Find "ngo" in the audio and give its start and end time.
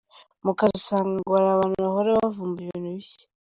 1.21-1.31